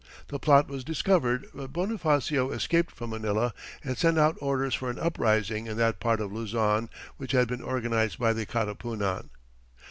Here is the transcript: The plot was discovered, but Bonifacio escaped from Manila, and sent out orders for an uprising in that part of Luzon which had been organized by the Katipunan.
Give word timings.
The 0.29 0.39
plot 0.39 0.67
was 0.67 0.83
discovered, 0.83 1.45
but 1.53 1.71
Bonifacio 1.71 2.49
escaped 2.49 2.89
from 2.89 3.11
Manila, 3.11 3.53
and 3.83 3.95
sent 3.99 4.17
out 4.17 4.35
orders 4.39 4.73
for 4.73 4.89
an 4.89 4.97
uprising 4.97 5.67
in 5.67 5.77
that 5.77 5.99
part 5.99 6.19
of 6.19 6.33
Luzon 6.33 6.89
which 7.17 7.33
had 7.33 7.47
been 7.47 7.61
organized 7.61 8.17
by 8.17 8.33
the 8.33 8.47
Katipunan. 8.47 9.29